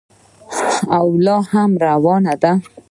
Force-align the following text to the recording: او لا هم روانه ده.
او 0.99 1.05
لا 1.25 1.37
هم 1.51 1.71
روانه 1.87 2.33
ده. 2.41 2.51